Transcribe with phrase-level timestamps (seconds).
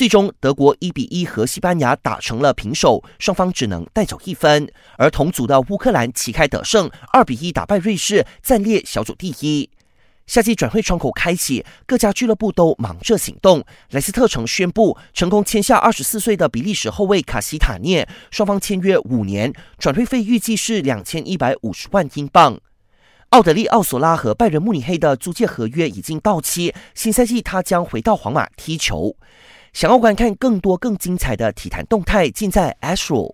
[0.00, 4.66] 最终，德国一比一和西班牙打成了平手，双方只能带走一分。
[4.96, 9.68] 而同组的乌克兰旗开得胜，二比一打败瑞士，暂列小组第一。
[10.26, 13.62] 夏季转会窗口开启，各家俱乐部都忙着行动。
[13.90, 22.58] 莱斯特城宣布成功签下二十四岁的比利时后卫卡西塔涅，双方签约五年，转会费预计是两千一百五十万英镑。
[23.28, 29.14] 奥德利奥索拉和拜仁慕尼黑的租借合约已经到期，新赛季他将回到皇马踢球。
[29.72, 33.28] 想要观看更多更精彩的体坛动态，尽在 Astro。